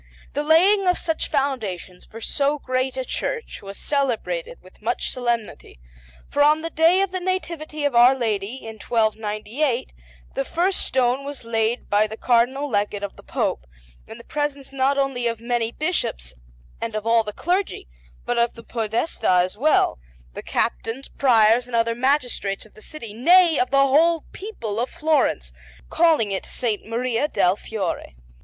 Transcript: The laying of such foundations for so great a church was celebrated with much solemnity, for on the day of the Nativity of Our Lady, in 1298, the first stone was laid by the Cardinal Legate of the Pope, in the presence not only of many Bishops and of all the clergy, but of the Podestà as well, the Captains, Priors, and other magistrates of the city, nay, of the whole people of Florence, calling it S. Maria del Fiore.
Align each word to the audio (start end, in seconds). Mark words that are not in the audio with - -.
The 0.33 0.41
laying 0.41 0.87
of 0.87 0.97
such 0.97 1.27
foundations 1.29 2.05
for 2.05 2.19
so 2.21 2.57
great 2.57 2.97
a 2.97 3.05
church 3.05 3.61
was 3.61 3.77
celebrated 3.77 4.57
with 4.63 4.81
much 4.81 5.11
solemnity, 5.11 5.79
for 6.27 6.41
on 6.41 6.63
the 6.63 6.71
day 6.71 7.01
of 7.03 7.11
the 7.11 7.19
Nativity 7.19 7.85
of 7.85 7.93
Our 7.93 8.15
Lady, 8.15 8.55
in 8.65 8.79
1298, 8.83 9.93
the 10.33 10.43
first 10.43 10.83
stone 10.83 11.23
was 11.23 11.43
laid 11.45 11.87
by 11.87 12.07
the 12.07 12.17
Cardinal 12.17 12.67
Legate 12.67 13.03
of 13.03 13.15
the 13.15 13.21
Pope, 13.21 13.67
in 14.07 14.17
the 14.17 14.23
presence 14.23 14.71
not 14.71 14.97
only 14.97 15.27
of 15.27 15.39
many 15.39 15.71
Bishops 15.71 16.33
and 16.81 16.95
of 16.95 17.05
all 17.05 17.23
the 17.23 17.31
clergy, 17.31 17.87
but 18.25 18.39
of 18.39 18.55
the 18.55 18.63
Podestà 18.63 19.43
as 19.43 19.55
well, 19.55 19.99
the 20.33 20.41
Captains, 20.41 21.09
Priors, 21.09 21.67
and 21.67 21.75
other 21.75 21.93
magistrates 21.93 22.65
of 22.65 22.73
the 22.73 22.81
city, 22.81 23.13
nay, 23.13 23.59
of 23.59 23.69
the 23.69 23.77
whole 23.77 24.23
people 24.31 24.79
of 24.79 24.89
Florence, 24.89 25.53
calling 25.91 26.31
it 26.31 26.47
S. 26.47 26.65
Maria 26.85 27.27
del 27.27 27.55
Fiore. 27.55 28.15